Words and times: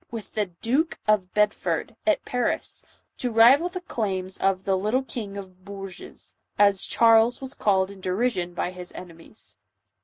with 0.09 0.33
the 0.33 0.47
Duke 0.47 0.97
of 1.07 1.31
Bedford, 1.35 1.95
at 2.07 2.25
Paris, 2.25 2.83
to 3.19 3.29
rival 3.29 3.69
the 3.69 3.81
claims 3.81 4.35
of 4.37 4.63
the" 4.63 4.75
little 4.75 5.03
king 5.03 5.37
of 5.37 5.63
Bour 5.63 5.89
ges," 5.89 6.37
as 6.57 6.85
Charles 6.87 7.39
was 7.39 7.53
called 7.53 7.91
in 7.91 8.01
derision 8.01 8.55
by 8.55 8.71
his 8.71 8.91
enemies. 8.93 9.59